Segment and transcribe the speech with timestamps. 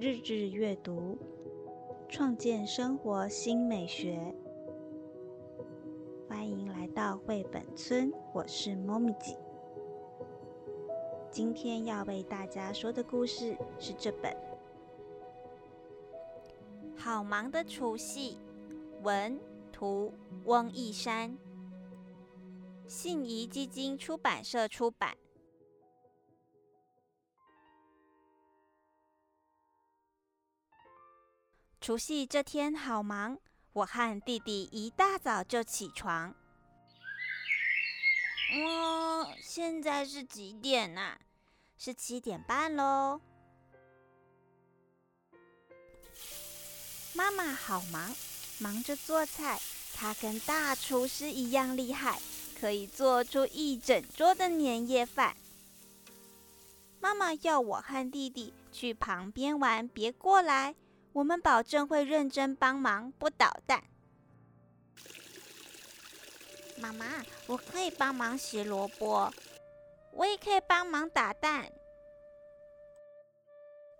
[0.00, 1.18] 日日阅读，
[2.08, 4.34] 创建生活新美学。
[6.26, 9.36] 欢迎来到绘本村，我是猫咪姐。
[11.30, 14.32] 今天要为大家说的故事是这本
[16.96, 18.38] 《好忙的除夕》，
[19.02, 19.38] 文
[19.70, 20.14] 图
[20.46, 21.36] 翁义山，
[22.86, 25.14] 信宜基金出版社出版。
[31.90, 33.36] 除夕这天好忙，
[33.72, 36.32] 我和弟弟一大早就起床。
[38.52, 41.16] 嗯，现在是几点呐？
[41.76, 43.20] 是七点半喽。
[47.12, 48.14] 妈妈好忙，
[48.60, 49.58] 忙着做菜。
[49.92, 52.20] 她跟大厨师一样厉害，
[52.60, 55.36] 可以做出一整桌的年夜饭。
[57.00, 60.76] 妈妈要我和弟弟去旁边玩，别过来。
[61.12, 63.82] 我们保证会认真帮忙，不捣蛋。
[66.76, 67.06] 妈妈，
[67.46, 69.32] 我可以帮忙洗萝卜，
[70.12, 71.72] 我也可以帮忙打蛋。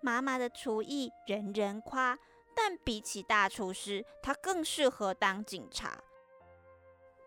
[0.01, 2.19] 妈妈的厨艺人人夸，
[2.57, 6.03] 但比起大厨师，她更适合当警察。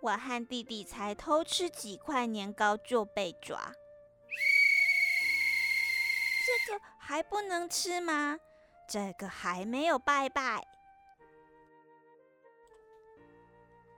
[0.01, 3.73] 我和弟弟才偷吃几块年糕就被抓，
[6.45, 8.39] 这个还不能吃吗？
[8.87, 10.67] 这个还没有拜拜，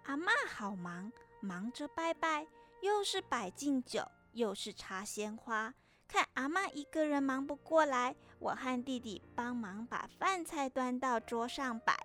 [0.04, 2.48] 阿妈好忙，忙着拜拜，
[2.82, 5.74] 又是摆敬酒，又是插鲜花。
[6.08, 11.98] 看阿妈一个人忙不过来，我和弟弟帮忙把饭菜端到桌上摆。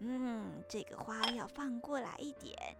[0.00, 2.76] 嗯，这个花要放过来一点。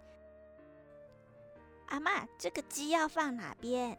[1.86, 3.96] 阿妈，这个鸡要放哪边？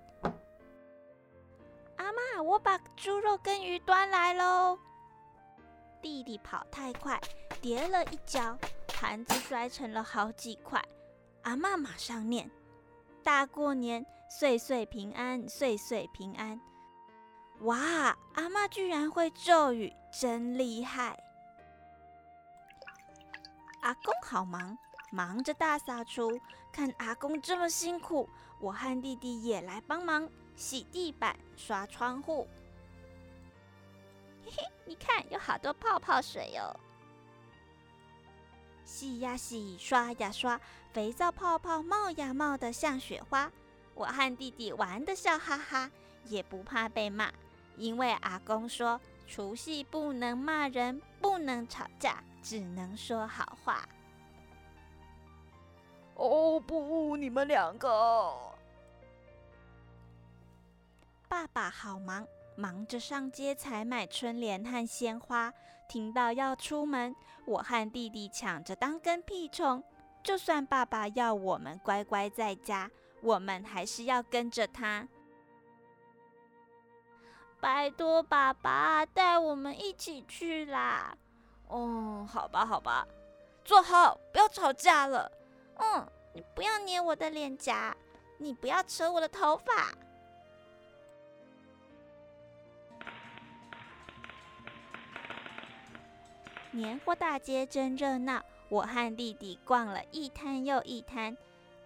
[1.95, 4.77] 阿妈，我把猪肉跟鱼端来喽。
[6.04, 7.18] 弟弟跑太快，
[7.62, 8.58] 跌了一跤，
[8.90, 10.84] 盘子摔成了好几块。
[11.44, 12.52] 阿妈马上念
[13.24, 16.59] ：“大过年，岁岁平安，岁岁平安。”
[17.63, 17.78] 哇，
[18.34, 21.18] 阿妈居然会咒语，真厉害！
[23.81, 24.78] 阿公好忙，
[25.09, 26.38] 忙着大扫除。
[26.74, 28.28] 看阿公这么辛苦，
[28.59, 30.28] 我和弟弟也来帮忙，
[30.58, 32.46] 洗地板，刷窗户。
[34.46, 36.76] 嘿嘿，你看，有好多泡泡水哦！
[38.86, 40.59] 洗呀洗，刷呀刷，
[40.92, 43.52] 肥皂泡泡冒呀冒的像雪花。
[43.96, 45.90] 我和弟弟玩的笑哈哈，
[46.26, 47.31] 也不怕被骂，
[47.78, 53.88] 因为阿公说除夕不能骂人，不能吵架，只能说好话。
[56.16, 58.36] 哦不，你们两个！
[61.28, 62.28] 爸爸好忙。
[62.56, 65.53] 忙着上街采买春联和鲜花，
[65.88, 67.16] 听到要出门，
[67.46, 69.84] 我和弟弟抢着当跟屁虫。
[70.24, 72.90] 就算爸爸要我们乖乖在家，
[73.22, 75.08] 我们还是要跟着他。
[77.59, 81.18] 拜托爸爸带我们一起去啦！
[81.68, 83.08] 哦，好吧，好吧，
[83.66, 85.31] 坐好，不要吵架了。
[85.78, 87.96] 嗯，你不要捏我的脸颊，
[88.38, 89.92] 你不要扯我的头发。
[96.73, 101.38] 年货大街真热闹，我和弟弟逛了一摊又一摊。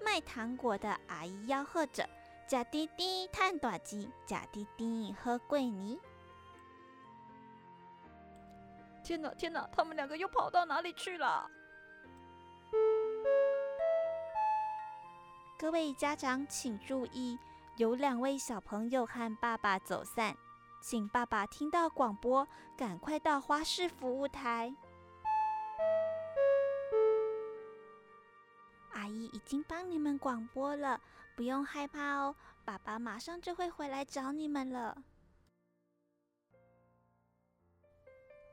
[0.02, 2.08] 卖糖果的阿姨吆喝着
[2.48, 6.00] ：“假滴滴探短机，假滴滴喝桂泥。”
[9.04, 11.46] 天哪，天哪，他们两个又跑到哪里去了？
[15.60, 17.38] 各位家长请注意，
[17.76, 20.38] 有两位小朋友和爸爸走散。
[20.80, 24.74] 请爸爸听到广播，赶快到花市服务台。
[28.94, 31.02] 阿姨已经帮你们广播了，
[31.36, 32.36] 不用害怕哦。
[32.64, 35.04] 爸爸马上就会回来找你们了。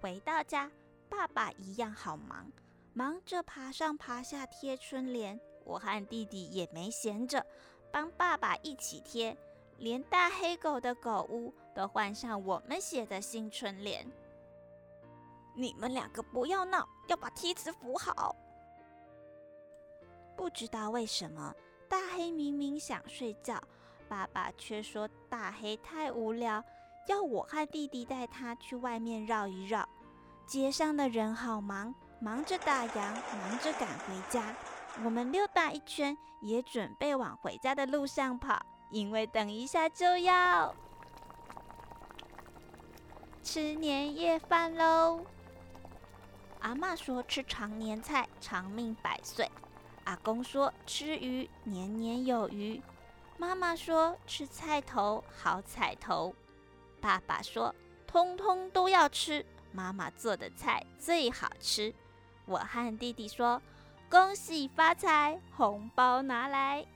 [0.00, 0.70] 回到家，
[1.08, 2.50] 爸爸一样好忙，
[2.92, 5.40] 忙着爬上爬下贴春联。
[5.64, 7.46] 我和弟弟也没闲着，
[7.92, 9.36] 帮爸爸一起贴。
[9.78, 14.06] 连大黑狗的狗屋都换上我们写的新春联。
[15.54, 18.34] 你们两个不要闹，要把梯子扶好。
[20.36, 21.54] 不知道为什么，
[21.88, 23.62] 大黑明明想睡觉，
[24.08, 26.62] 爸爸却说大黑太无聊，
[27.06, 29.88] 要我和弟弟带他去外面绕一绕。
[30.46, 34.54] 街上的人好忙，忙着打烊，忙着赶回家。
[35.04, 38.64] 我们溜达一圈，也准备往回家的路上跑。
[38.94, 40.72] 因为等一下就要
[43.42, 45.26] 吃年夜饭喽。
[46.60, 49.50] 阿妈说吃常年菜长命百岁，
[50.04, 52.80] 阿公说吃鱼年年有余，
[53.36, 56.32] 妈妈说吃菜头好彩头，
[57.00, 57.74] 爸爸说
[58.06, 61.92] 通通都要吃，妈妈做的菜最好吃。
[62.46, 63.60] 我和弟弟说
[64.08, 66.86] 恭喜发财，红包拿来。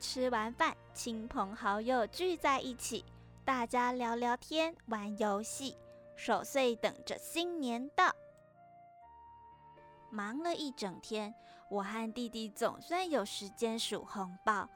[0.00, 3.04] 吃完饭，亲朋好友聚在一起，
[3.44, 5.76] 大家聊聊天，玩游戏。
[6.16, 8.10] 守岁等着新年到，
[10.10, 11.34] 忙了一整天，
[11.70, 14.68] 我和弟弟总算有时间数红包。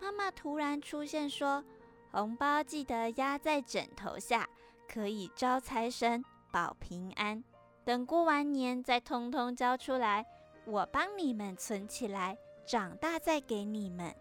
[0.00, 1.64] 妈妈突然出现说
[2.10, 4.48] ：“红包记得压在枕头下，
[4.88, 7.42] 可以招财神保平安。
[7.84, 10.24] 等过完年再通通交出来，
[10.64, 12.36] 我帮你们存起来，
[12.66, 14.14] 长大再给你们。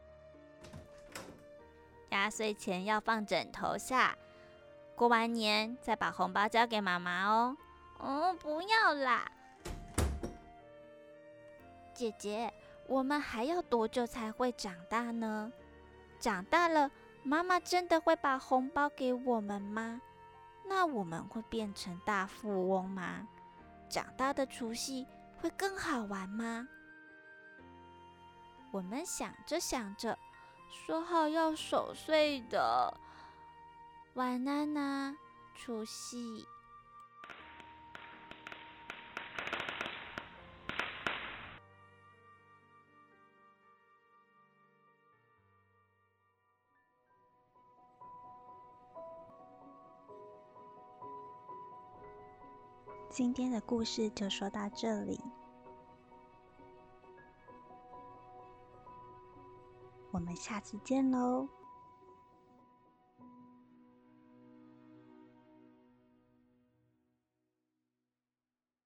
[2.10, 4.16] 压岁钱要放枕头下。”
[4.96, 7.56] 过完年再把红包交给妈妈哦。
[8.00, 9.32] 哦，不要啦，
[11.94, 12.54] 姐姐，
[12.88, 15.52] 我们还要多久才会长大呢？
[16.20, 16.90] 长大了，
[17.24, 20.02] 妈妈真的会把红包给我们吗？
[20.66, 23.28] 那我们会变成大富翁吗？
[23.90, 25.06] 长大的除夕
[25.40, 26.68] 会更好玩吗？
[28.72, 30.18] 我们想着想着，
[30.70, 32.98] 说好要守岁的。
[34.14, 35.16] 晚安呐，
[35.56, 36.46] 除夕。
[53.10, 55.20] 今天的故事就说到这里，
[60.18, 61.48] 我们下次见喽。